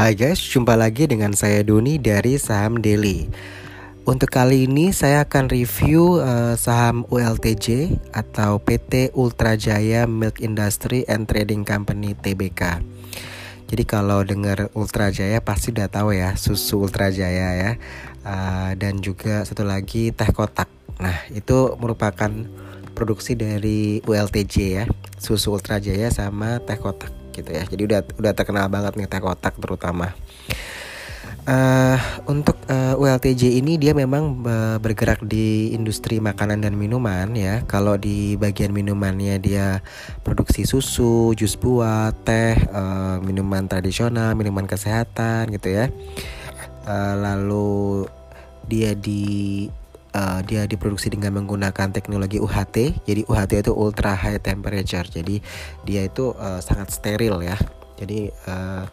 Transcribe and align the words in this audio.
Hai 0.00 0.16
guys, 0.16 0.40
jumpa 0.40 0.80
lagi 0.80 1.04
dengan 1.04 1.36
saya 1.36 1.60
Doni 1.60 2.00
dari 2.00 2.40
Saham 2.40 2.80
Daily. 2.80 3.28
Untuk 4.08 4.32
kali 4.32 4.64
ini 4.64 4.96
saya 4.96 5.28
akan 5.28 5.52
review 5.52 6.24
uh, 6.24 6.56
saham 6.56 7.04
ULTJ 7.12 8.00
atau 8.08 8.56
PT 8.64 9.12
Ultra 9.12 9.60
Jaya 9.60 10.08
Milk 10.08 10.40
Industry 10.40 11.04
and 11.04 11.28
Trading 11.28 11.68
Company 11.68 12.16
TBK. 12.16 12.80
Jadi 13.68 13.84
kalau 13.84 14.24
dengar 14.24 14.72
Ultra 14.72 15.12
Jaya 15.12 15.44
pasti 15.44 15.68
udah 15.68 15.92
tahu 15.92 16.16
ya 16.16 16.32
susu 16.32 16.80
Ultra 16.80 17.12
Jaya 17.12 17.60
ya. 17.60 17.72
Uh, 18.24 18.72
dan 18.80 19.04
juga 19.04 19.44
satu 19.44 19.68
lagi 19.68 20.16
teh 20.16 20.32
kotak. 20.32 20.72
Nah 20.96 21.28
itu 21.28 21.76
merupakan 21.76 22.32
produksi 22.96 23.36
dari 23.36 24.00
ULTJ 24.08 24.54
ya, 24.64 24.84
susu 25.20 25.52
Ultra 25.52 25.76
Jaya 25.76 26.08
sama 26.08 26.56
teh 26.64 26.80
kotak 26.80 27.19
gitu 27.40 27.50
ya. 27.50 27.64
Jadi 27.64 27.82
udah 27.88 28.00
udah 28.20 28.32
terkenal 28.36 28.68
banget 28.68 28.92
nih 29.00 29.08
teh 29.08 29.20
kotak 29.20 29.56
terutama. 29.56 30.12
Uh, 31.48 31.96
untuk 32.28 32.60
uh, 32.68 32.94
eh, 32.94 33.00
ULTJ 33.00 33.64
ini 33.64 33.80
dia 33.80 33.96
memang 33.96 34.44
uh, 34.44 34.76
bergerak 34.76 35.24
di 35.24 35.72
industri 35.72 36.20
makanan 36.20 36.60
dan 36.60 36.76
minuman 36.76 37.32
ya. 37.32 37.64
Kalau 37.64 37.96
di 37.96 38.36
bagian 38.36 38.76
minumannya 38.76 39.40
dia 39.40 39.80
produksi 40.20 40.68
susu, 40.68 41.32
jus 41.32 41.56
buah, 41.56 42.12
teh, 42.28 42.60
uh, 42.70 43.18
minuman 43.24 43.64
tradisional, 43.64 44.36
minuman 44.36 44.68
kesehatan 44.68 45.48
gitu 45.56 45.80
ya. 45.80 45.88
Uh, 46.84 47.14
lalu 47.16 48.04
dia 48.68 48.92
di 48.92 49.66
uh, 50.14 50.40
dia 50.44 50.66
diproduksi 50.66 51.10
dengan 51.10 51.38
menggunakan 51.42 51.90
teknologi 51.94 52.38
UHT. 52.42 53.06
Jadi 53.06 53.20
UHT 53.26 53.52
itu 53.66 53.72
ultra 53.74 54.14
high 54.14 54.40
temperature. 54.42 55.04
Jadi 55.06 55.42
dia 55.86 56.06
itu 56.06 56.34
uh, 56.34 56.58
sangat 56.62 56.90
steril 56.94 57.42
ya. 57.42 57.56
Jadi 58.00 58.32
uh, 58.48 58.88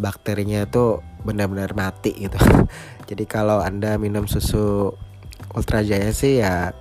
bakterinya 0.00 0.64
itu 0.64 1.00
benar-benar 1.22 1.76
mati 1.76 2.16
gitu. 2.16 2.38
Jadi 3.10 3.24
kalau 3.28 3.60
anda 3.60 4.00
minum 4.00 4.26
susu 4.26 4.94
ultra 5.52 5.84
jaya 5.84 6.10
sih 6.10 6.40
ya 6.42 6.72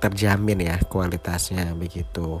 terjamin 0.00 0.62
ya 0.62 0.76
kualitasnya 0.88 1.76
begitu. 1.76 2.40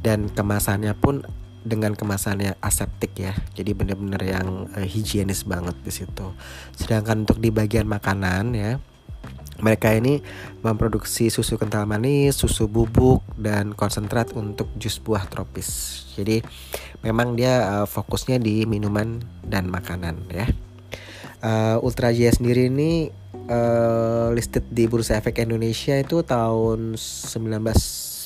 Dan 0.00 0.32
kemasannya 0.32 0.96
pun 0.96 1.22
dengan 1.60 1.92
kemasannya 1.92 2.56
aseptik 2.64 3.12
ya 3.20 3.36
jadi 3.52 3.76
benar-benar 3.76 4.22
yang 4.24 4.48
uh, 4.72 4.80
higienis 4.80 5.44
banget 5.44 5.76
di 5.84 5.92
situ 5.92 6.32
sedangkan 6.72 7.28
untuk 7.28 7.36
di 7.36 7.52
bagian 7.52 7.84
makanan 7.84 8.56
ya 8.56 8.80
mereka 9.60 9.92
ini 9.94 10.20
memproduksi 10.60 11.28
susu 11.32 11.56
kental 11.56 11.88
manis, 11.88 12.36
susu 12.36 12.66
bubuk, 12.66 13.24
dan 13.36 13.72
konsentrat 13.76 14.32
untuk 14.36 14.68
jus 14.76 15.00
buah 15.00 15.24
tropis. 15.28 16.02
Jadi 16.16 16.44
memang 17.00 17.38
dia 17.38 17.80
uh, 17.80 17.86
fokusnya 17.88 18.40
di 18.40 18.68
minuman 18.68 19.20
dan 19.44 19.68
makanan 19.68 20.16
ya. 20.28 20.48
Uh, 21.40 21.80
Ultra 21.80 22.12
Jaya 22.12 22.36
sendiri 22.36 22.68
ini 22.68 23.08
uh, 23.48 24.28
listed 24.36 24.68
di 24.68 24.84
Bursa 24.84 25.16
Efek 25.16 25.40
Indonesia 25.40 25.96
itu 25.96 26.20
tahun 26.20 27.00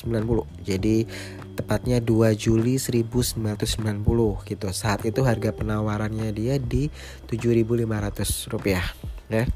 1990. 0.05 0.45
Jadi 0.61 1.09
tepatnya 1.55 1.97
2 2.03 2.35
Juli 2.37 2.77
1990 2.77 4.45
gitu. 4.45 4.67
Saat 4.69 5.07
itu 5.07 5.25
harga 5.25 5.49
penawarannya 5.55 6.29
dia 6.35 6.61
di 6.61 6.91
7.500 7.27 8.51
rupiah 8.53 8.85
ya. 9.31 9.49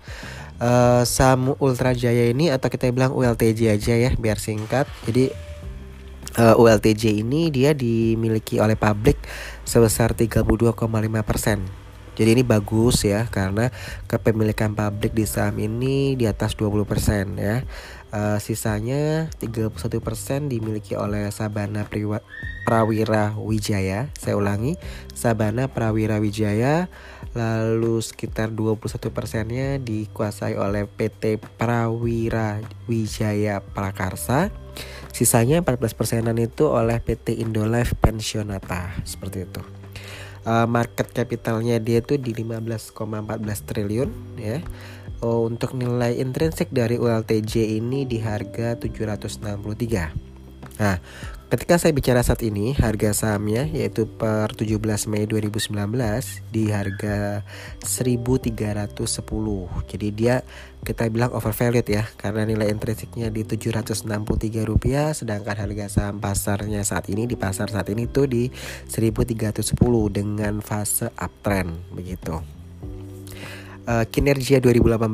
Uh, 0.59 1.03
Samu 1.07 1.55
Ultra 1.61 1.95
Jaya 1.95 2.27
ini 2.27 2.51
atau 2.51 2.67
kita 2.67 2.89
bilang 2.91 3.15
ULTJ 3.15 3.79
aja 3.79 3.95
ya 3.95 4.11
biar 4.17 4.41
singkat. 4.41 4.89
Jadi 5.07 5.31
uh, 6.39 6.53
eh, 6.53 6.55
ULTJ 6.55 7.23
ini 7.23 7.47
dia 7.53 7.71
dimiliki 7.71 8.59
oleh 8.59 8.75
publik 8.75 9.19
sebesar 9.63 10.15
32,5 10.17 10.75
persen. 11.23 11.78
Jadi 12.19 12.35
ini 12.35 12.43
bagus 12.43 13.07
ya 13.07 13.31
karena 13.31 13.71
kepemilikan 14.11 14.75
publik 14.75 15.15
di 15.15 15.23
saham 15.23 15.55
ini 15.63 16.19
di 16.19 16.27
atas 16.27 16.59
20% 16.59 16.83
ya. 17.39 17.63
Uh, 18.09 18.41
sisanya 18.41 19.31
31% 19.39 19.71
dimiliki 20.51 20.99
oleh 20.99 21.31
Sabana 21.31 21.87
Priwa, 21.87 22.19
Prawira 22.67 23.39
Wijaya. 23.39 24.11
Saya 24.19 24.35
ulangi, 24.35 24.75
Sabana 25.15 25.71
Prawira 25.71 26.19
Wijaya. 26.19 26.91
Lalu 27.31 28.03
sekitar 28.03 28.51
21 28.51 29.15
persennya 29.15 29.79
dikuasai 29.79 30.59
oleh 30.59 30.91
PT 30.91 31.39
Prawira 31.55 32.59
Wijaya 32.91 33.63
Prakarsa. 33.63 34.51
Sisanya 35.15 35.63
14 35.63 35.95
persenan 35.95 36.35
itu 36.35 36.67
oleh 36.67 36.99
PT 36.99 37.39
Indolife 37.39 37.95
Pensionata 37.95 38.91
seperti 39.07 39.47
itu 39.47 39.63
uh, 40.45 40.67
market 40.69 41.09
capitalnya 41.11 41.81
dia 41.81 41.99
tuh 41.99 42.19
di 42.19 42.31
15,14 42.31 43.67
triliun 43.67 44.09
ya. 44.39 44.59
Oh, 45.19 45.43
untuk 45.43 45.75
nilai 45.75 46.15
intrinsik 46.15 46.71
dari 46.71 46.95
ULTJ 46.95 47.75
ini 47.75 48.07
di 48.07 48.23
harga 48.23 48.79
763. 48.79 49.59
Nah, 50.79 50.95
ketika 51.49 51.81
saya 51.81 51.97
bicara 51.97 52.21
saat 52.21 52.45
ini 52.45 52.77
harga 52.77 53.09
sahamnya 53.09 53.65
yaitu 53.65 54.05
per 54.05 54.53
17 54.53 54.77
Mei 55.09 55.25
2019 55.25 55.73
di 56.53 56.69
harga 56.69 57.41
1310. 57.81 58.93
Jadi 59.89 60.07
dia 60.13 60.45
kita 60.85 61.09
bilang 61.09 61.33
overvalued 61.33 61.89
ya 61.89 62.05
karena 62.21 62.45
nilai 62.45 62.69
intrinsiknya 62.69 63.33
di 63.33 63.41
763 63.43 64.61
rupiah 64.63 65.09
sedangkan 65.11 65.57
harga 65.57 65.85
saham 65.89 66.21
pasarnya 66.21 66.85
saat 66.85 67.09
ini 67.09 67.25
di 67.25 67.33
pasar 67.33 67.73
saat 67.73 67.89
ini 67.89 68.05
tuh 68.05 68.29
di 68.29 68.53
1310 68.87 69.73
dengan 70.13 70.61
fase 70.61 71.09
uptrend 71.17 71.91
begitu 71.91 72.58
uh, 73.89 74.05
kinerja 74.05 74.61
2018 74.61 75.09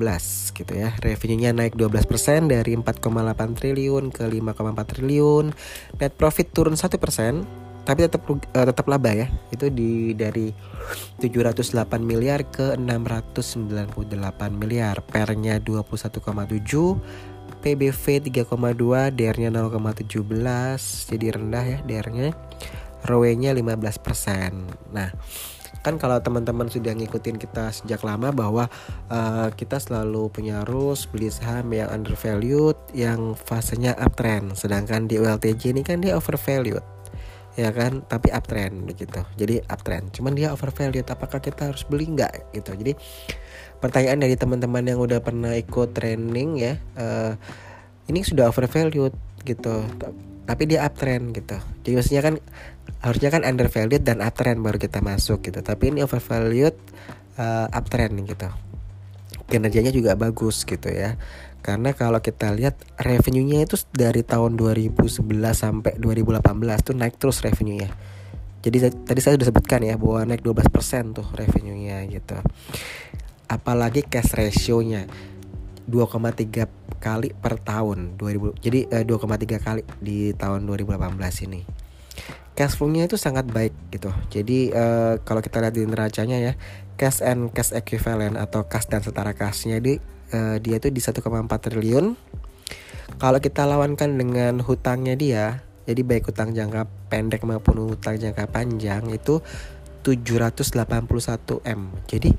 gitu 0.52 0.74
ya. 0.76 0.92
Revenue-nya 1.00 1.56
naik 1.56 1.80
12% 1.80 2.52
dari 2.52 2.76
4,8 2.76 3.56
triliun 3.56 4.12
ke 4.12 4.28
5,4 4.28 4.92
triliun. 4.92 5.46
Net 5.96 6.14
profit 6.20 6.52
turun 6.52 6.76
1% 6.76 7.64
tapi 7.86 8.02
tetap 8.02 8.26
uh, 8.28 8.66
tetap 8.68 8.86
laba 8.92 9.16
ya. 9.16 9.32
Itu 9.56 9.72
di 9.72 10.12
dari 10.12 10.52
708 11.24 11.80
miliar 12.04 12.44
ke 12.52 12.76
698 12.76 14.04
miliar. 14.52 15.00
Pernya 15.08 15.64
21,7 15.64 17.32
PBV 17.66 18.06
3,2 18.30 18.46
DR-nya 19.10 19.50
0,17 19.50 20.06
jadi 21.10 21.26
rendah 21.34 21.66
ya 21.66 21.80
DR-nya 21.82 22.30
ROE-nya 23.10 23.58
15% 23.58 24.94
nah 24.94 25.10
kan 25.86 26.02
kalau 26.02 26.18
teman-teman 26.18 26.66
sudah 26.66 26.98
ngikutin 26.98 27.38
kita 27.38 27.70
sejak 27.70 28.02
lama 28.02 28.34
bahwa 28.34 28.66
uh, 29.14 29.54
kita 29.54 29.78
selalu 29.78 30.34
punya 30.34 30.66
rules 30.66 31.06
beli 31.06 31.30
saham 31.30 31.70
yang 31.70 31.94
undervalued 31.94 32.74
yang 32.98 33.38
fasenya 33.38 33.94
uptrend. 34.02 34.58
Sedangkan 34.58 35.06
di 35.06 35.22
ULTJ 35.22 35.78
ini 35.78 35.86
kan 35.86 36.02
dia 36.02 36.18
overvalued 36.18 36.82
ya 37.54 37.70
kan? 37.70 38.02
Tapi 38.10 38.34
uptrend 38.34 38.90
begitu 38.90 39.22
jadi 39.38 39.62
uptrend. 39.70 40.10
Cuman 40.18 40.34
dia 40.34 40.50
overvalued 40.50 41.06
apakah 41.06 41.38
kita 41.38 41.70
harus 41.70 41.86
beli 41.86 42.10
nggak 42.10 42.58
gitu? 42.58 42.74
Jadi 42.74 42.98
pertanyaan 43.78 44.26
dari 44.26 44.34
teman-teman 44.34 44.82
yang 44.82 44.98
udah 44.98 45.22
pernah 45.22 45.54
ikut 45.54 45.94
training 45.94 46.58
ya 46.58 46.74
uh, 46.98 47.38
ini 48.10 48.26
sudah 48.26 48.50
overvalued 48.50 49.14
gitu 49.46 49.86
tapi 50.46 50.70
dia 50.70 50.86
uptrend 50.86 51.34
gitu 51.34 51.58
jadi 51.86 51.94
maksudnya 51.98 52.24
kan 52.24 52.36
harusnya 53.02 53.30
kan 53.34 53.42
undervalued 53.46 54.02
dan 54.06 54.22
uptrend 54.22 54.62
baru 54.62 54.78
kita 54.78 55.02
masuk 55.02 55.42
gitu 55.46 55.60
tapi 55.66 55.94
ini 55.94 56.06
overvalued 56.06 56.78
uh, 57.38 57.68
uptrend 57.74 58.18
gitu 58.26 58.50
kinerjanya 59.46 59.94
juga 59.94 60.18
bagus 60.18 60.66
gitu 60.66 60.90
ya 60.90 61.18
karena 61.66 61.98
kalau 61.98 62.22
kita 62.22 62.54
lihat 62.54 62.78
revenue-nya 63.02 63.66
itu 63.66 63.74
dari 63.90 64.22
tahun 64.22 64.54
2011 64.54 65.18
sampai 65.50 65.98
2018 65.98 66.46
tuh 66.86 66.94
naik 66.94 67.18
terus 67.18 67.42
revenue-nya. 67.42 67.90
Jadi 68.62 68.94
tadi 68.94 69.18
saya 69.18 69.34
sudah 69.34 69.50
sebutkan 69.50 69.82
ya 69.82 69.98
bahwa 69.98 70.30
naik 70.30 70.46
12% 70.46 70.62
tuh 71.18 71.26
revenue-nya 71.34 72.06
gitu. 72.06 72.38
Apalagi 73.50 74.06
cash 74.06 74.38
ratio-nya 74.38 75.10
2,3 75.90 76.70
kali 77.06 77.38
per 77.38 77.62
tahun 77.62 78.18
2000 78.18 78.66
jadi 78.66 78.80
eh, 78.90 79.04
2,3 79.06 79.62
kali 79.62 79.82
di 80.02 80.34
tahun 80.34 80.66
2018 80.66 81.46
ini 81.46 81.62
cash 82.58 82.82
flow-nya 82.82 83.06
itu 83.06 83.22
sangat 83.22 83.46
baik 83.46 83.94
gitu 83.94 84.10
jadi 84.34 84.60
eh, 84.74 85.14
kalau 85.22 85.46
kita 85.46 85.62
lihat 85.62 85.78
di 85.78 85.86
neracanya 85.86 86.42
ya 86.42 86.54
cash 86.98 87.22
and 87.22 87.52
cash 87.54 87.76
equivalent 87.76 88.40
atau 88.40 88.66
cash 88.66 88.88
dan 88.88 89.04
setara 89.04 89.36
cashnya 89.36 89.78
di 89.84 90.00
uh, 90.32 90.58
dia 90.60 90.80
tuh 90.82 90.92
di 90.92 91.02
1,4 91.04 91.22
triliun. 91.60 92.16
Kalau 93.22 93.40
kita 93.40 93.64
lawankan 93.64 94.18
dengan 94.18 94.60
hutangnya 94.64 95.14
dia, 95.16 95.46
jadi 95.86 96.02
baik 96.02 96.34
hutang 96.34 96.52
jangka 96.52 96.90
pendek 97.08 97.46
maupun 97.46 97.94
hutang 97.94 98.18
jangka 98.18 98.50
panjang 98.50 99.06
itu 99.14 99.40
781 100.02 101.62
M. 101.64 101.82
Jadi 102.10 102.30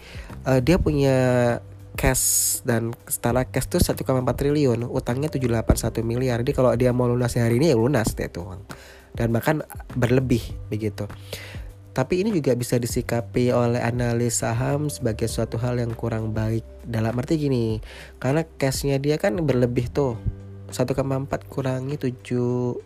uh, 0.49 0.61
dia 0.61 0.77
punya 0.81 1.17
cash 1.97 2.61
dan 2.63 2.93
setara 3.09 3.49
cash 3.49 3.67
tuh 3.73 3.81
1,4 3.81 4.05
triliun, 4.37 4.85
utangnya 4.87 5.33
781 5.33 6.05
miliar. 6.05 6.45
Jadi 6.45 6.53
kalau 6.53 6.71
dia 6.77 6.93
mau 6.93 7.09
lunas 7.09 7.35
hari 7.35 7.57
ini 7.57 7.73
ya 7.73 7.77
lunas 7.81 8.13
deh 8.15 8.29
tuh. 8.29 8.61
Dan 9.17 9.33
bahkan 9.33 9.65
berlebih 9.97 10.45
begitu. 10.69 11.09
Tapi 11.97 12.21
ini 12.21 12.29
juga 12.29 12.53
bisa 12.53 12.77
disikapi 12.77 13.49
oleh 13.57 13.81
analis 13.81 14.45
saham 14.45 14.93
sebagai 14.93 15.33
suatu 15.33 15.57
hal 15.57 15.81
yang 15.81 15.97
kurang 15.97 16.37
baik. 16.37 16.61
Dalam 16.85 17.17
arti 17.17 17.41
gini, 17.41 17.81
karena 18.21 18.45
cashnya 18.45 19.01
dia 19.01 19.17
kan 19.17 19.33
berlebih 19.41 19.89
tuh. 19.89 20.21
1,4 20.69 20.93
kurangi 21.49 21.97
7 21.97 22.77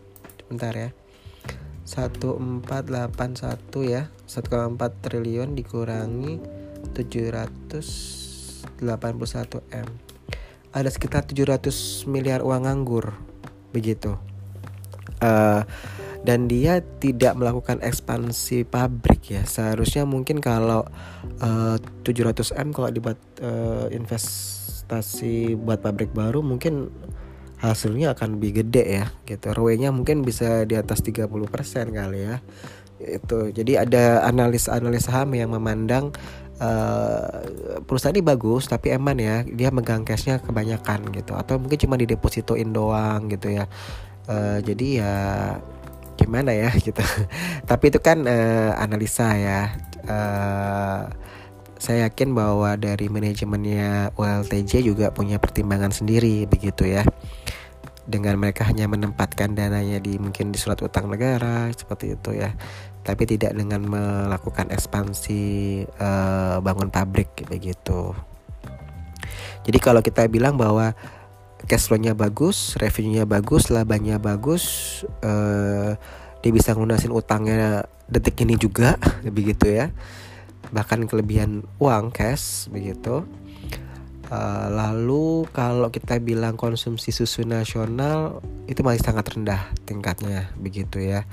bentar 0.47 0.71
ya. 0.79 0.95
1481 1.91 3.83
ya. 3.83 4.07
1,4 4.31 5.03
triliun 5.03 5.59
dikurangi 5.59 6.39
781 6.95 8.20
M. 8.83 9.89
Ada 10.71 10.89
sekitar 10.91 11.27
700 11.27 12.07
miliar 12.07 12.41
uang 12.41 12.65
nganggur. 12.65 13.15
Begitu. 13.75 14.17
Uh, 15.21 15.63
dan 16.21 16.49
dia 16.53 16.85
tidak 17.01 17.37
melakukan 17.37 17.81
ekspansi 17.81 18.69
pabrik 18.69 19.33
ya. 19.33 19.43
Seharusnya 19.49 20.05
mungkin 20.05 20.45
kalau 20.45 20.85
uh, 21.41 21.77
700 22.05 22.61
m 22.61 22.69
kalau 22.77 22.93
dibuat 22.93 23.17
uh, 23.41 23.89
investasi 23.89 25.57
buat 25.57 25.81
pabrik 25.81 26.13
baru 26.13 26.45
mungkin 26.45 26.93
hasilnya 27.61 28.17
akan 28.17 28.41
lebih 28.41 28.65
gede 28.65 28.85
ya 29.01 29.07
gitu. 29.25 29.53
ROE-nya 29.53 29.93
mungkin 29.93 30.25
bisa 30.25 30.65
di 30.65 30.77
atas 30.77 31.01
30% 31.05 31.29
kali 31.89 32.21
ya. 32.21 32.37
Itu. 33.01 33.49
Jadi 33.49 33.81
ada 33.81 34.25
analis-analis 34.29 35.09
saham 35.09 35.33
yang 35.33 35.57
memandang 35.57 36.13
uh, 36.61 37.81
perusahaan 37.83 38.15
ini 38.15 38.23
bagus 38.23 38.69
tapi 38.69 38.93
eman 38.95 39.17
ya. 39.19 39.43
Dia 39.49 39.73
megang 39.75 40.05
cashnya 40.05 40.39
kebanyakan 40.39 41.11
gitu. 41.17 41.35
Atau 41.35 41.59
mungkin 41.59 41.81
cuma 41.81 41.97
di 41.97 42.07
depositoin 42.07 42.71
doang 42.71 43.27
gitu 43.33 43.51
ya. 43.51 43.65
Uh, 44.31 44.63
jadi 44.63 44.87
ya 45.03 45.15
gimana 46.21 46.53
ya 46.53 46.71
gitu. 46.87 47.03
Tapi 47.65 47.85
itu 47.89 47.99
kan 47.99 48.23
uh, 48.29 48.77
analisa 48.79 49.35
ya. 49.35 49.75
Uh, 50.05 51.09
saya 51.81 52.13
yakin 52.13 52.37
bahwa 52.37 52.77
dari 52.77 53.09
manajemennya 53.09 54.13
ULTJ 54.21 54.85
juga 54.85 55.09
punya 55.17 55.41
pertimbangan 55.41 55.89
sendiri 55.89 56.45
begitu 56.45 56.85
ya 56.85 57.09
dengan 58.11 58.37
mereka 58.37 58.67
hanya 58.67 58.91
menempatkan 58.91 59.55
dananya 59.55 60.03
di 60.03 60.19
mungkin 60.19 60.51
di 60.51 60.59
surat 60.59 60.83
utang 60.83 61.07
negara 61.07 61.71
seperti 61.71 62.19
itu 62.19 62.35
ya 62.35 62.51
tapi 63.01 63.25
tidak 63.25 63.57
dengan 63.57 63.87
melakukan 63.87 64.69
ekspansi 64.69 65.43
uh, 65.97 66.59
bangun 66.61 66.91
pabrik 66.91 67.47
begitu 67.49 68.13
jadi 69.65 69.79
kalau 69.79 70.01
kita 70.01 70.25
bilang 70.27 70.57
bahwa 70.57 70.97
cash 71.69 71.89
flow-nya 71.89 72.17
bagus, 72.17 72.77
revenue-nya 72.81 73.29
bagus, 73.29 73.69
labanya 73.69 74.17
bagus, 74.17 74.65
uh, 75.21 75.97
dia 76.41 76.53
bisa 76.53 76.73
ngunasin 76.73 77.13
utangnya 77.13 77.85
detik 78.09 78.41
ini 78.41 78.57
juga, 78.57 78.97
begitu 79.37 79.69
ya. 79.69 79.93
Bahkan 80.73 81.11
kelebihan 81.11 81.67
uang 81.77 82.15
cash 82.15 82.73
begitu. 82.73 83.29
Uh, 84.31 84.71
lalu 84.71 85.43
kalau 85.51 85.91
kita 85.91 86.23
bilang 86.23 86.55
konsumsi 86.55 87.11
susu 87.11 87.43
nasional 87.43 88.39
itu 88.71 88.87
masih 88.87 89.03
sangat 89.03 89.27
rendah 89.35 89.75
tingkatnya 89.83 90.55
begitu 90.55 91.03
ya. 91.03 91.27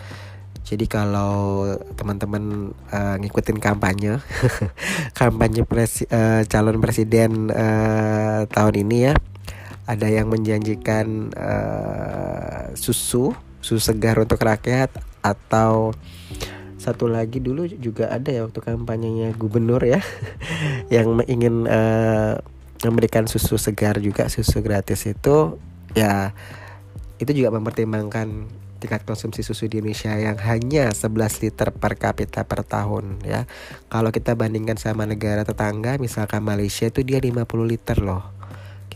Jadi 0.68 0.90
kalau 0.90 1.64
teman-teman 1.96 2.76
uh, 2.92 3.16
ngikutin 3.22 3.62
kampanye, 3.62 4.20
kampanye 5.20 5.64
presi, 5.64 6.04
uh, 6.10 6.44
calon 6.50 6.84
presiden 6.84 7.54
uh, 7.54 8.44
tahun 8.50 8.76
ini 8.84 8.98
ya, 9.08 9.14
ada 9.88 10.12
yang 10.12 10.28
menjanjikan 10.28 11.32
uh, 11.32 12.76
susu 12.76 13.32
susu 13.64 13.80
segar 13.80 14.20
untuk 14.20 14.44
rakyat 14.44 14.92
atau 15.24 15.96
satu 16.78 17.10
lagi 17.10 17.44
dulu 17.44 17.68
juga 17.68 18.12
ada 18.12 18.32
ya 18.32 18.48
waktu 18.48 18.64
kampanyenya 18.64 19.36
gubernur 19.36 19.82
ya 19.84 20.00
yang 20.96 21.20
ingin 21.28 21.68
uh, 21.68 22.40
memberikan 22.86 23.26
susu 23.26 23.58
segar 23.58 23.98
juga 23.98 24.30
susu 24.30 24.62
gratis 24.62 25.10
itu 25.10 25.58
ya 25.98 26.36
itu 27.18 27.34
juga 27.34 27.50
mempertimbangkan 27.58 28.46
tingkat 28.78 29.02
konsumsi 29.10 29.42
susu 29.42 29.66
di 29.66 29.82
Indonesia 29.82 30.14
yang 30.14 30.38
hanya 30.38 30.94
11 30.94 31.42
liter 31.42 31.74
per 31.74 31.98
kapita 31.98 32.46
per 32.46 32.62
tahun 32.62 33.26
ya. 33.26 33.50
Kalau 33.90 34.14
kita 34.14 34.38
bandingkan 34.38 34.78
sama 34.78 35.10
negara 35.10 35.42
tetangga 35.42 35.98
misalkan 35.98 36.46
Malaysia 36.46 36.86
itu 36.86 37.02
dia 37.02 37.18
50 37.18 37.42
liter 37.66 37.98
loh 38.06 38.38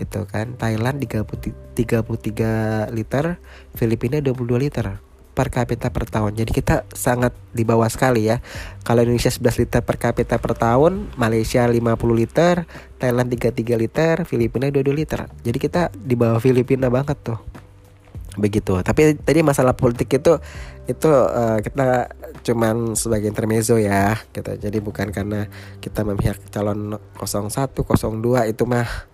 gitu 0.01 0.25
kan 0.25 0.57
Thailand 0.57 0.97
30, 0.97 1.29
33 1.77 2.89
liter 2.89 3.37
Filipina 3.77 4.17
22 4.17 4.57
liter 4.57 4.97
per 5.31 5.47
kapita 5.47 5.89
per 5.89 6.07
tahun. 6.07 6.35
Jadi 6.35 6.51
kita 6.51 6.83
sangat 6.91 7.31
di 7.55 7.63
bawah 7.63 7.87
sekali 7.87 8.27
ya. 8.27 8.43
Kalau 8.83 9.03
Indonesia 9.03 9.31
11 9.31 9.61
liter 9.63 9.81
per 9.83 9.97
kapita 9.97 10.35
per 10.37 10.53
tahun 10.55 11.11
Malaysia 11.15 11.63
50 11.63 11.81
liter 12.13 12.67
Thailand 12.99 13.27
33 13.31 13.81
liter 13.81 14.13
Filipina 14.27 14.67
22 14.67 14.91
liter. 14.93 15.31
Jadi 15.41 15.57
kita 15.57 15.91
di 15.95 16.15
bawah 16.19 16.43
Filipina 16.43 16.91
banget 16.91 17.17
tuh. 17.23 17.39
Begitu. 18.39 18.79
Tapi 18.79 19.19
tadi 19.19 19.39
masalah 19.43 19.75
politik 19.75 20.07
itu 20.07 20.39
itu 20.87 21.11
uh, 21.11 21.59
kita 21.59 22.11
cuman 22.41 22.95
sebagai 22.95 23.27
intermezzo 23.27 23.75
ya 23.75 24.15
gitu. 24.31 24.55
Jadi 24.55 24.77
bukan 24.79 25.11
karena 25.11 25.47
kita 25.83 26.07
memihak 26.07 26.39
calon 26.51 26.99
01 27.19 27.71
02 27.75 28.51
itu 28.51 28.63
mah 28.63 29.10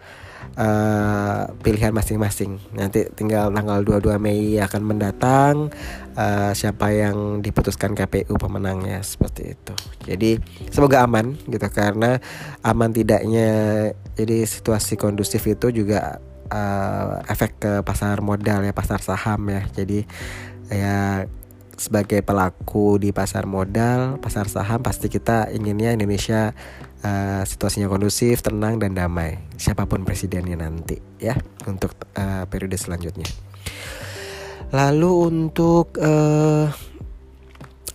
uh, 0.55 1.51
pilihan 1.59 1.91
masing-masing. 1.91 2.61
Nanti 2.71 3.09
tinggal 3.11 3.51
tanggal 3.51 3.83
22 3.83 4.15
Mei 4.21 4.55
akan 4.61 4.81
mendatang 4.85 5.73
uh, 6.15 6.51
siapa 6.55 6.93
yang 6.93 7.43
diputuskan 7.43 7.97
KPU 7.97 8.39
pemenangnya 8.39 9.03
seperti 9.03 9.57
itu. 9.57 9.73
Jadi 10.07 10.31
semoga 10.71 11.03
aman 11.03 11.35
gitu 11.49 11.67
karena 11.67 12.21
aman 12.63 12.93
tidaknya 12.95 13.49
jadi 14.15 14.47
situasi 14.47 14.95
kondusif 14.95 15.43
itu 15.43 15.73
juga 15.83 16.23
uh, 16.49 17.19
efek 17.27 17.51
ke 17.59 17.73
pasar 17.83 18.23
modal 18.23 18.63
ya, 18.63 18.71
pasar 18.71 19.03
saham 19.03 19.51
ya. 19.51 19.61
Jadi 19.75 20.07
ya 20.71 21.27
sebagai 21.77 22.25
pelaku 22.25 22.97
di 22.97 23.13
pasar 23.13 23.45
modal, 23.45 24.17
pasar 24.17 24.49
saham 24.49 24.81
pasti 24.81 25.07
kita 25.13 25.53
inginnya 25.53 25.93
Indonesia 25.93 26.57
uh, 27.03 27.43
situasinya 27.43 27.91
kondusif, 27.91 28.41
tenang 28.41 28.79
dan 28.81 28.95
damai. 28.97 29.41
Siapa 29.59 29.85
pun 29.85 30.07
presidennya 30.07 30.57
nanti 30.57 30.97
ya 31.21 31.37
untuk 31.65 31.93
uh, 32.17 32.45
periode 32.49 32.77
selanjutnya. 32.77 33.27
Lalu 34.73 35.11
untuk 35.31 35.95
uh, 35.99 36.67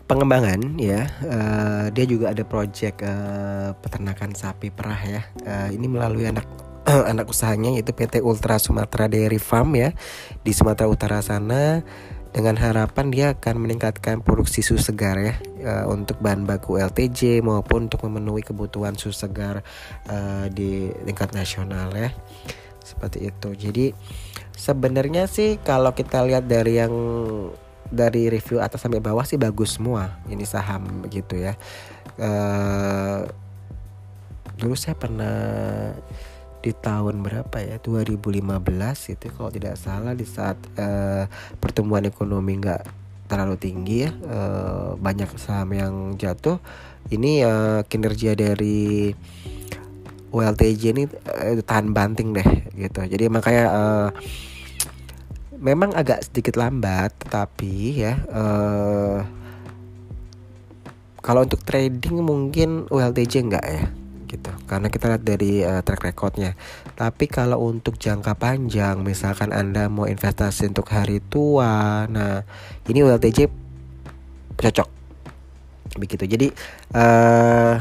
pengembangan 0.09 0.81
ya, 0.81 1.09
uh, 1.25 1.87
dia 1.93 2.05
juga 2.05 2.33
ada 2.33 2.45
proyek 2.45 3.01
uh, 3.05 3.77
peternakan 3.81 4.37
sapi 4.37 4.69
perah 4.73 5.01
ya. 5.01 5.23
Uh, 5.45 5.69
ini 5.73 5.87
melalui 5.89 6.29
anak 6.29 6.45
anak 7.13 7.31
usahanya 7.31 7.79
yaitu 7.79 7.95
PT 7.95 8.21
Ultra 8.21 8.59
Sumatera 8.59 9.07
Dairy 9.07 9.39
Farm 9.39 9.75
ya 9.79 9.95
di 10.43 10.51
Sumatera 10.51 10.91
Utara 10.91 11.23
sana 11.23 11.85
dengan 12.33 12.57
harapan 12.57 13.07
dia 13.13 13.27
akan 13.37 13.69
meningkatkan 13.69 14.25
produksi 14.25 14.65
susu 14.65 14.81
segar 14.81 15.21
ya 15.21 15.37
uh, 15.69 15.85
untuk 15.93 16.17
bahan 16.25 16.49
baku 16.49 16.81
LTJ 16.81 17.45
maupun 17.45 17.93
untuk 17.93 18.09
memenuhi 18.09 18.41
kebutuhan 18.41 18.97
susu 18.97 19.29
segar 19.29 19.61
uh, 20.09 20.49
di 20.49 20.89
tingkat 21.05 21.37
nasional 21.37 21.93
ya. 21.93 22.09
Seperti 22.81 23.29
itu. 23.29 23.49
Jadi 23.53 23.87
sebenarnya 24.57 25.29
sih 25.29 25.61
kalau 25.61 25.93
kita 25.93 26.25
lihat 26.25 26.49
dari 26.49 26.81
yang 26.81 26.93
dari 27.93 28.33
review 28.33 28.65
atas 28.65 28.81
sampai 28.81 29.05
bawah 29.05 29.29
sih 29.29 29.37
bagus 29.37 29.77
semua 29.77 30.17
ini 30.33 30.49
saham 30.49 31.05
begitu 31.05 31.37
ya. 31.37 31.53
Uh, 32.17 33.29
dulu 34.57 34.73
saya 34.73 34.97
pernah 34.97 35.37
di 36.63 36.73
tahun 36.73 37.21
berapa 37.27 37.59
ya? 37.59 37.77
2015 37.83 38.39
itu 39.11 39.27
kalau 39.35 39.51
tidak 39.51 39.75
salah 39.75 40.15
di 40.15 40.23
saat 40.23 40.57
uh, 40.79 41.27
pertumbuhan 41.59 42.07
ekonomi 42.07 42.63
nggak 42.63 43.03
terlalu 43.27 43.57
tinggi 43.57 44.07
ya 44.07 44.11
uh, 44.29 44.93
banyak 45.01 45.31
saham 45.41 45.73
yang 45.73 45.95
jatuh 46.21 46.61
ini 47.09 47.41
uh, 47.43 47.81
kinerja 47.89 48.37
dari 48.37 49.11
ULTJ 50.33 50.83
ini 50.95 51.05
uh, 51.09 51.61
tahan 51.65 51.93
banting 51.93 52.33
deh 52.37 52.49
gitu. 52.77 53.05
Jadi 53.05 53.29
makanya 53.33 53.65
uh, 53.73 54.09
memang 55.63 55.95
agak 55.95 56.27
sedikit 56.27 56.59
lambat 56.59 57.15
tapi 57.27 58.03
ya 58.03 58.19
uh, 58.31 59.23
kalau 61.23 61.47
untuk 61.47 61.63
trading 61.63 62.19
mungkin 62.19 62.91
ULTJ 62.91 63.35
enggak 63.47 63.67
ya 63.67 63.85
gitu. 64.33 64.49
Karena 64.65 64.89
kita 64.89 65.13
lihat 65.13 65.23
dari 65.23 65.61
uh, 65.61 65.85
track 65.85 66.09
recordnya. 66.09 66.57
Tapi 66.97 67.29
kalau 67.29 67.61
untuk 67.69 68.01
jangka 68.01 68.33
panjang 68.41 69.05
misalkan 69.05 69.53
anda 69.53 69.93
mau 69.93 70.09
investasi 70.09 70.73
untuk 70.73 70.89
hari 70.89 71.21
tua 71.21 72.09
nah 72.09 72.41
ini 72.89 73.05
ULTJ 73.05 73.53
cocok. 74.57 74.89
Begitu. 76.01 76.25
Jadi 76.25 76.47
uh, 76.97 77.77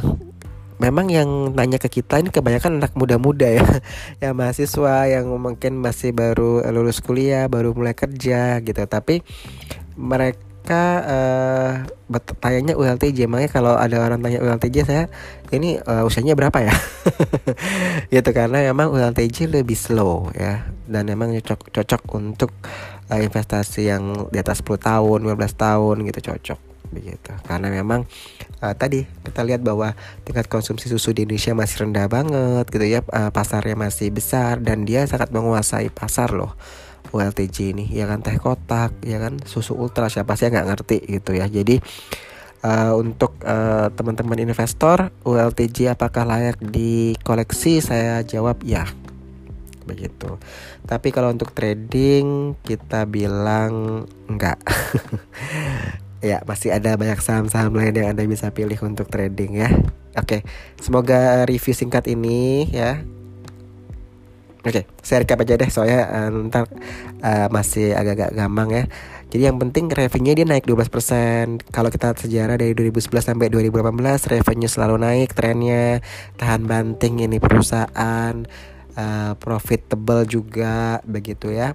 memang 0.84 1.08
yang 1.08 1.56
nanya 1.56 1.80
ke 1.80 1.88
kita 1.88 2.20
ini 2.20 2.28
kebanyakan 2.28 2.84
anak 2.84 2.92
muda-muda 3.00 3.48
ya. 3.48 3.64
Ya 4.24 4.36
mahasiswa 4.36 5.08
yang 5.08 5.32
mungkin 5.40 5.80
masih 5.80 6.12
baru 6.12 6.60
lulus 6.70 7.00
kuliah 7.00 7.48
baru 7.48 7.72
mulai 7.72 7.96
kerja 7.96 8.60
gitu. 8.60 8.84
Tapi 8.84 9.24
mereka 9.96 10.51
mereka 10.62 10.86
uh, 11.10 11.74
tanyanya 12.38 12.78
ULTJ 12.78 13.26
makanya 13.26 13.50
kalau 13.50 13.74
ada 13.74 13.98
orang 13.98 14.22
tanya 14.22 14.46
ULTJ 14.46 14.78
saya 14.86 15.04
ini 15.50 15.82
uh, 15.82 16.06
usianya 16.06 16.38
berapa 16.38 16.54
ya? 16.62 16.70
Gitu 18.14 18.30
karena 18.30 18.70
memang 18.70 18.94
ULTJ 18.94 19.50
lebih 19.50 19.74
slow 19.74 20.30
ya. 20.38 20.70
Dan 20.86 21.10
memang 21.10 21.34
cocok 21.34 21.74
cocok 21.74 22.02
untuk 22.14 22.54
uh, 23.10 23.18
investasi 23.18 23.90
yang 23.90 24.30
di 24.30 24.38
atas 24.38 24.62
10 24.62 24.78
tahun 24.78 25.20
15 25.26 25.34
tahun 25.58 25.96
gitu 26.06 26.20
cocok. 26.30 26.60
Begitu. 26.94 27.32
Karena 27.42 27.74
memang 27.74 28.06
uh, 28.62 28.74
tadi 28.78 29.02
kita 29.26 29.42
lihat 29.42 29.66
bahwa 29.66 29.98
tingkat 30.22 30.46
konsumsi 30.46 30.94
susu 30.94 31.10
di 31.10 31.26
Indonesia 31.26 31.58
masih 31.58 31.90
rendah 31.90 32.06
banget 32.06 32.70
gitu 32.70 32.86
ya 32.86 33.02
uh, 33.10 33.34
pasarnya 33.34 33.74
masih 33.74 34.14
besar 34.14 34.62
dan 34.62 34.86
dia 34.86 35.10
sangat 35.10 35.34
menguasai 35.34 35.90
pasar 35.90 36.38
loh 36.38 36.54
ULTJ 37.10 37.74
ini. 37.74 37.86
Ya 37.90 38.06
kan 38.06 38.22
teh 38.22 38.38
kotak 38.38 38.94
ya 39.02 39.18
kan 39.18 39.42
susu 39.44 39.74
ultra 39.74 40.08
siapa 40.08 40.38
sih 40.38 40.54
nggak 40.54 40.68
ngerti 40.70 40.98
gitu 41.10 41.34
ya. 41.34 41.50
Jadi 41.50 41.82
uh, 42.62 42.94
untuk 42.98 43.42
uh, 43.42 43.90
teman-teman 43.94 44.38
investor 44.42 45.10
ULTJ 45.26 45.98
apakah 45.98 46.24
layak 46.30 46.62
dikoleksi? 46.62 47.82
Saya 47.82 48.22
jawab 48.22 48.62
ya. 48.62 48.86
Begitu. 49.86 50.38
Tapi 50.86 51.10
kalau 51.10 51.34
untuk 51.34 51.52
trading 51.52 52.56
kita 52.62 53.10
bilang 53.10 54.06
enggak 54.30 54.62
ya 56.22 56.46
masih 56.46 56.70
ada 56.70 56.94
banyak 56.94 57.18
saham-saham 57.18 57.74
lain 57.74 57.98
yang 57.98 58.14
anda 58.14 58.22
bisa 58.30 58.54
pilih 58.54 58.78
untuk 58.86 59.10
trading 59.10 59.58
ya. 59.58 59.70
Oke 60.14 60.46
semoga 60.78 61.48
review 61.50 61.74
singkat 61.74 62.06
ini 62.06 62.70
ya 62.70 63.02
Oke, 64.62 64.70
okay, 64.70 64.84
saya 65.02 65.26
recap 65.26 65.42
aja 65.42 65.58
deh 65.58 65.70
soalnya 65.74 66.06
uh, 66.06 66.30
ntar 66.46 66.70
uh, 67.26 67.50
masih 67.50 67.98
agak-agak 67.98 68.38
gampang 68.38 68.70
ya. 68.70 68.84
Jadi 69.34 69.44
yang 69.50 69.58
penting 69.58 69.90
revenue 69.90 70.38
dia 70.38 70.46
naik 70.46 70.70
12%. 70.70 71.74
Kalau 71.74 71.90
kita 71.90 72.14
sejarah 72.14 72.62
dari 72.62 72.78
2011 72.78 73.34
sampai 73.34 73.50
2018 73.50 73.82
revenue 74.38 74.70
selalu 74.70 74.96
naik 75.02 75.34
trennya. 75.34 76.06
Tahan 76.38 76.70
banting 76.70 77.26
ini 77.26 77.42
perusahaan 77.42 78.46
uh, 78.94 79.34
profitable 79.42 80.30
juga 80.30 81.02
begitu 81.10 81.50
ya. 81.50 81.74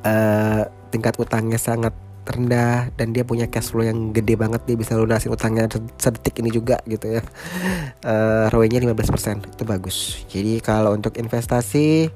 Uh, 0.00 0.64
tingkat 0.88 1.20
utangnya 1.20 1.60
sangat 1.60 1.92
rendah 2.30 2.90
dan 2.94 3.12
dia 3.12 3.26
punya 3.26 3.50
cash 3.50 3.74
flow 3.74 3.84
yang 3.84 4.14
gede 4.14 4.38
banget 4.38 4.62
dia 4.64 4.76
bisa 4.78 4.94
lunasin 4.96 5.34
utangnya 5.34 5.68
sedetik 5.98 6.38
ini 6.40 6.50
juga 6.54 6.78
gitu 6.86 7.18
ya. 7.18 7.22
Uh, 8.06 8.46
ROE-nya 8.54 8.80
15% 8.82 9.54
itu 9.58 9.62
bagus. 9.66 9.96
Jadi 10.30 10.62
kalau 10.64 10.94
untuk 10.96 11.18
investasi 11.18 12.08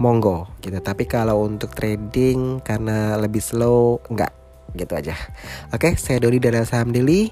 monggo 0.00 0.48
gitu. 0.64 0.80
Tapi 0.80 1.04
kalau 1.04 1.44
untuk 1.44 1.72
trading 1.76 2.60
karena 2.64 3.16
lebih 3.20 3.40
slow 3.40 4.00
enggak 4.08 4.32
gitu 4.74 4.92
aja. 4.94 5.14
Oke 5.74 5.94
saya 5.94 6.22
Dodi 6.22 6.38
dari 6.38 6.62
saham 6.62 6.90
Daily 6.94 7.30